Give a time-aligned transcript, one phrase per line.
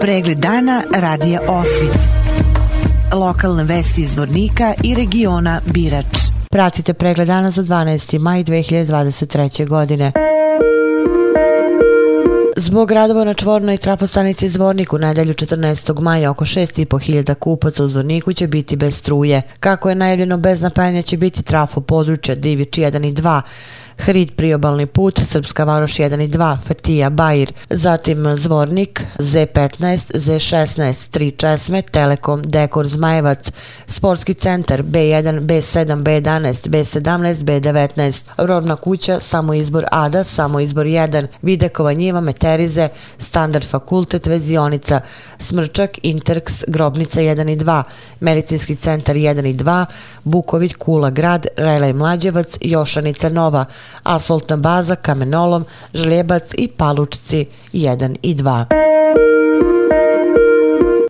[0.00, 1.98] Pregled dana radija Osvit.
[3.12, 6.16] Lokalne vesti iz Vornika i regiona Birač.
[6.50, 8.18] Pratite pregled dana za 12.
[8.18, 9.68] maj 2023.
[9.68, 10.12] godine.
[12.56, 16.00] Zbog radova na čvornoj trafostanici Zvornik u nedelju 14.
[16.00, 19.42] maja oko 6.500 kupaca u Zvorniku će biti bez struje.
[19.60, 23.40] Kako je najavljeno bez napajanja će biti trafo područja Divić 1 i 2,
[23.98, 31.36] Hrid priobalni put, Srpska varoš 1 i 2, Fatija, Bajir, zatim Zvornik, Z15, Z16, 3
[31.36, 33.50] Česme, Telekom, Dekor, Zmajevac,
[33.86, 41.26] Sportski centar, B1, B7, B11, B17, B19, Rodna kuća, samo izbor Ada, samo izbor 1,
[41.42, 45.00] Videkova njiva, Meterize, Standard fakultet, Vezionica,
[45.38, 47.82] Smrčak, Interks, Grobnica 1 i 2,
[48.20, 49.84] Medicinski centar 1 i 2,
[50.24, 53.64] Buković, Kula, Grad, Relaj Mlađevac, Jošanica Nova,
[54.02, 55.64] asfaltna baza, kamenolom,
[55.94, 58.85] žljebac i palučci 1 i 2.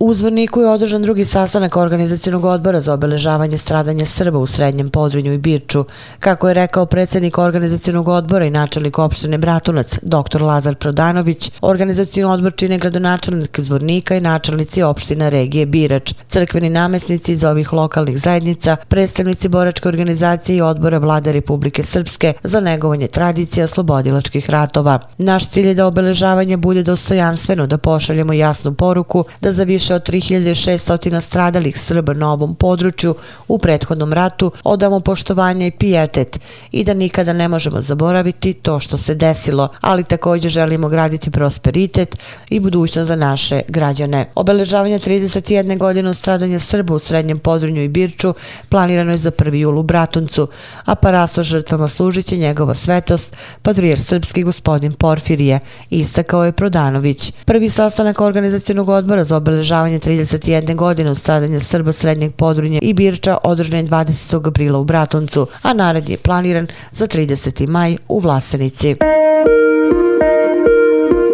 [0.07, 5.33] U Zvorniku je održan drugi sastanak organizacijonog odbora za obeležavanje stradanja Srba u Srednjem Podrinju
[5.33, 5.85] i Birču.
[6.19, 10.43] Kako je rekao predsjednik organizacijonog odbora i načelnik opštine Bratunac, dr.
[10.43, 17.45] Lazar Prodanović, organizacijni odbor čine gradonačelnik Zvornika i načelnici opština regije Birač, crkveni namesnici iz
[17.45, 24.51] ovih lokalnih zajednica, predstavnici boračke organizacije i odbora vlade Republike Srpske za negovanje tradicija slobodilačkih
[24.51, 25.01] ratova.
[25.19, 30.09] Naš cilj je da obeležavanje bude dostojanstveno, da pošaljemo jasnu poruku, da za više od
[30.09, 33.15] 3600 stradalih Srba na ovom području
[33.49, 36.41] u prethodnom ratu odamo poštovanje i pijetet
[36.73, 42.17] i da nikada ne možemo zaboraviti to što se desilo, ali također želimo graditi prosperitet
[42.51, 44.31] i budućnost za naše građane.
[44.35, 45.79] Obeležavanje 31.
[45.79, 48.35] godine stradanja Srba u Srednjem Podrunju i Birču
[48.69, 49.55] planirano je za 1.
[49.55, 50.49] jul u Bratuncu,
[50.85, 57.33] a paraslo žrtvama služit će njegova svetost, patrijer srpski gospodin Porfirije, istakao je Prodanović.
[57.45, 60.75] Prvi sastanak organizacijonog odbora za obeležavanje obeležavanje 31.
[60.75, 64.49] godine od stradanja Srba srednjeg podrunja i Birča održan je 20.
[64.49, 67.69] aprila u Bratuncu, a narad je planiran za 30.
[67.69, 68.97] maj u Vlasenici.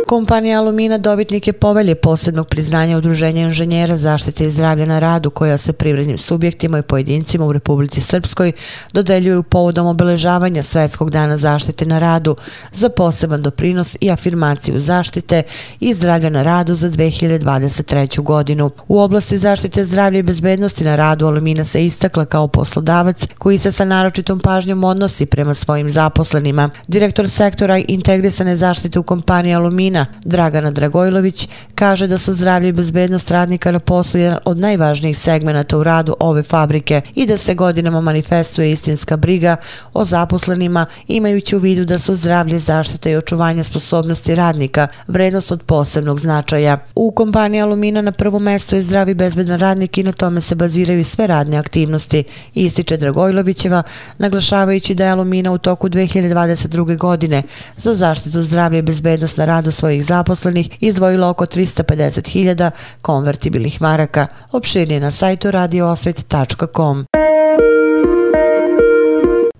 [0.06, 5.58] Kompanija Alumina dobitnik je povelje posebnog priznanja Udruženja inženjera zaštite i zdravlja na radu koja
[5.58, 8.52] se privrednim subjektima i pojedincima u Republici Srpskoj
[8.92, 12.36] dodeljuju povodom obeležavanja Svetskog dana zaštite na radu
[12.72, 15.42] za poseban doprinos i afirmaciju zaštite
[15.80, 18.22] i zdravlja na radu za 2023.
[18.22, 18.70] godinu.
[18.88, 23.72] U oblasti zaštite zdravlja i bezbednosti na radu Alumina se istakla kao poslodavac koji se
[23.72, 26.70] sa naročitom pažnjom odnosi prema svojim zaposlenima.
[26.88, 29.91] Direktor sektora integrisane zaštite u kompaniji Alumina
[30.24, 35.78] Dragana Dragojlović kaže da su zdravlje i bezbednost radnika na poslu jedan od najvažnijih segmenta
[35.78, 39.56] u radu ove fabrike i da se godinama manifestuje istinska briga
[39.92, 45.62] o zaposlenima imajući u vidu da su zdravlje, zaštita i očuvanje sposobnosti radnika vrednost od
[45.62, 46.78] posebnog značaja.
[46.94, 51.04] U kompaniji Alumina na prvo mesto je zdravi bezbedan radnik i na tome se baziraju
[51.04, 52.24] sve radne aktivnosti,
[52.54, 53.82] ističe Dragojlovićeva,
[54.18, 56.98] naglašavajući da je Alumina u toku 2022.
[56.98, 57.42] godine
[57.76, 62.70] za zaštitu zdravlja i bezbednost na radu svojih zaposlenih izdvojilo oko 350.000
[63.02, 64.26] konvertibilnih maraka.
[64.52, 67.06] Opširnije na sajtu radioosvet.com.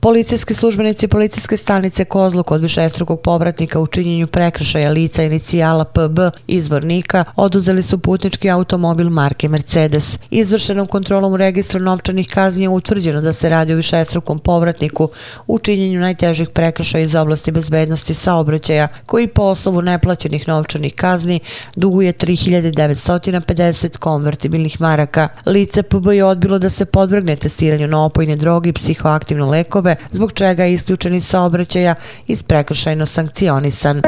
[0.05, 7.25] Policijski službenici policijske stanice Kozluk od višestrukog povratnika u činjenju prekršaja lica inicijala PB izvornika
[7.37, 10.19] oduzeli su putnički automobil marke Mercedes.
[10.31, 15.09] Izvršenom kontrolom u registru novčanih kazni je utvrđeno da se radi o višestrukom povratniku
[15.47, 21.41] u činjenju najtežih prekršaja iz oblasti bezbednosti saobraćaja koji po osnovu neplaćenih novčanih kazni
[21.77, 25.29] duguje 3950 konvertibilnih maraka.
[25.47, 30.33] Lice PB je odbilo da se podvrgne testiranju na opojne droge i psihoaktivne lekove zbog
[30.33, 31.95] čega je isključeni saobraćaja
[32.27, 34.03] iz prekršajno sankcionisan.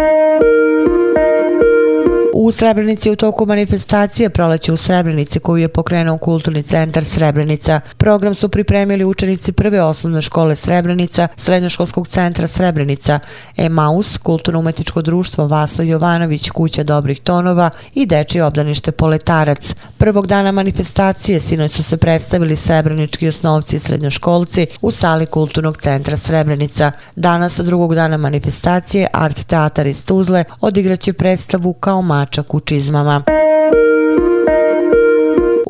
[2.37, 7.81] U Srebrenici u toku manifestacije proleće u Srebrenici koju je pokrenuo kulturni centar Srebrenica.
[7.97, 13.19] Program su pripremili učenici prve osnovne škole Srebrenica, srednjoškolskog centra Srebrenica,
[13.56, 19.75] Emaus, kulturno-umetničko društvo Vaslo Jovanović, kuća dobrih tonova i deči obdanište Poletarac.
[19.99, 26.17] Prvog dana manifestacije sinoć su se predstavili srebrenički osnovci i srednjoškolci u sali kulturnog centra
[26.17, 26.93] Srebrenica.
[27.17, 33.44] Danas, drugog dana manifestacije, Art Teatar iz Tuzle odigraće predstavu kao mač mačak u čizmama.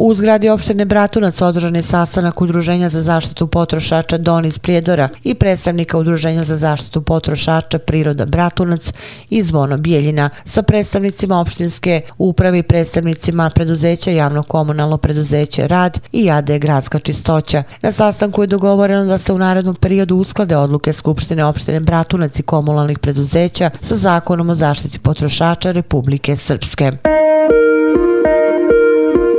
[0.05, 5.35] U zgradi opštine Bratunac održan je sastanak Udruženja za zaštitu potrošača Don iz Prijedora i
[5.35, 8.93] predstavnika Udruženja za zaštitu potrošača Priroda Bratunac
[9.31, 16.31] i Zvono Bijeljina sa predstavnicima opštinske uprave i predstavnicima preduzeća javno komunalno preduzeće Rad i
[16.31, 17.63] AD Gradska čistoća.
[17.83, 22.43] Na sastanku je dogovoreno da se u narednom periodu usklade odluke Skupštine opštine Bratunac i
[22.43, 26.93] komunalnih preduzeća sa zakonom o zaštiti potrošača Republike Srpske.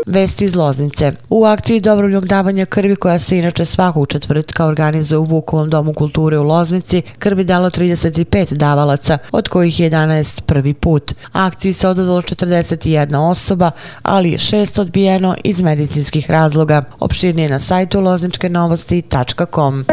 [0.06, 1.12] Vesti iz Loznice.
[1.30, 6.38] U akciji dobrovoljnog davanja krvi koja se inače svakog četvrtka organizuje u Vukovom domu kulture
[6.38, 11.13] u Loznici, krvi dalo 35 davalaca, od kojih je 11 prvi put.
[11.31, 13.72] Akciji se odazvalo 41 osoba,
[14.02, 16.84] ali je šest odbijeno iz medicinskih razloga.
[17.00, 19.86] Opširnije na sajtu lozničkenovosti.com.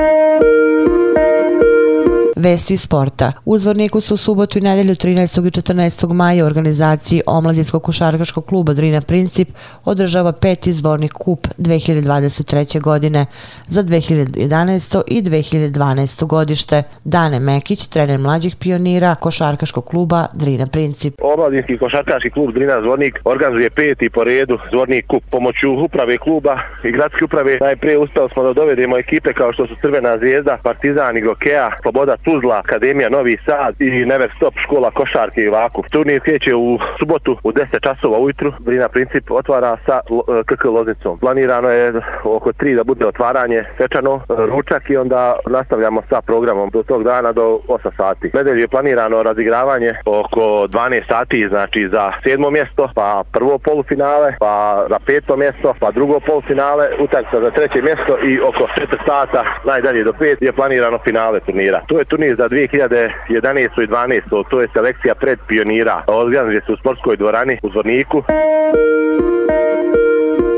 [2.43, 3.33] Vesti sporta.
[3.45, 5.47] U Zvorniku su u subotu i nedelju 13.
[5.47, 6.13] i 14.
[6.13, 9.49] maja u organizaciji Omladinskog košarkaškog kluba Drina Princip
[9.85, 12.81] održava peti Zvornik kup 2023.
[12.81, 13.27] godine
[13.67, 15.03] za 2011.
[15.07, 16.27] i 2012.
[16.27, 16.83] godište.
[17.05, 21.15] Dane Mekić, trener mlađih pionira košarkaškog kluba Drina Princip.
[21.23, 26.93] Omladinski košarkaški klub Drina Zvornik organizuje peti po redu Zvornik kup pomoću uprave kluba i
[26.93, 27.59] gradske uprave.
[27.61, 32.17] Najprije uspeli smo da dovedemo ekipe kao što su Crvena zvijezda, Partizan, i Gokea, Sloboda,
[32.33, 35.83] Tuzla, Akademija Novi Sad i Never Stop škola košarke i vaku.
[35.91, 38.53] Turnir kreće u subotu u 10 časova ujutru.
[38.59, 41.19] Brina Princip otvara sa eh, KK Loznicom.
[41.19, 41.93] Planirano je
[42.25, 47.33] oko 3 da bude otvaranje svečano, ručak i onda nastavljamo sa programom do tog dana
[47.33, 48.31] do 8 sati.
[48.35, 54.87] Nedelju je planirano razigravanje oko 12 sati, znači za sedmo mjesto, pa prvo polufinale, pa
[54.91, 60.05] za peto mjesto, pa drugo polufinale, utakmica za treće mjesto i oko 4 sata, najdalje
[60.05, 61.81] do 5 je planirano finale turnira.
[61.89, 63.85] To je turnir za 2011.
[63.85, 64.51] i 12.
[64.51, 66.05] To je selekcija pred pionira.
[66.07, 68.23] Organizuje se u sportskoj dvorani u Zvorniku.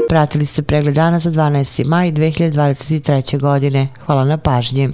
[0.09, 1.87] Pratili ste pregled dana za 12.
[1.87, 3.41] maj 2023.
[3.41, 3.89] godine.
[4.07, 4.89] Hvala na pažnji.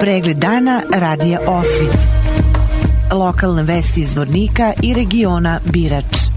[0.00, 2.00] Pregled dana radija Osvit.
[3.12, 6.33] Lokalne vesti iz Zvornika i regiona Birač.